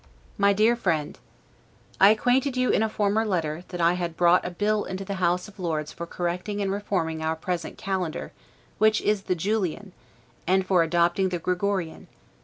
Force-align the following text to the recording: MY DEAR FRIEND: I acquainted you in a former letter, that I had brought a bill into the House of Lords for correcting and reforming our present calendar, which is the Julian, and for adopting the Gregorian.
MY 0.39 0.53
DEAR 0.53 0.75
FRIEND: 0.75 1.19
I 1.99 2.09
acquainted 2.09 2.57
you 2.57 2.71
in 2.71 2.81
a 2.81 2.89
former 2.89 3.23
letter, 3.23 3.65
that 3.67 3.79
I 3.79 3.93
had 3.93 4.17
brought 4.17 4.43
a 4.43 4.49
bill 4.49 4.83
into 4.83 5.05
the 5.05 5.13
House 5.21 5.47
of 5.47 5.59
Lords 5.59 5.91
for 5.91 6.07
correcting 6.07 6.59
and 6.59 6.71
reforming 6.71 7.21
our 7.21 7.35
present 7.35 7.77
calendar, 7.77 8.31
which 8.79 8.99
is 9.01 9.21
the 9.21 9.35
Julian, 9.35 9.91
and 10.47 10.65
for 10.65 10.81
adopting 10.81 11.29
the 11.29 11.37
Gregorian. 11.37 12.07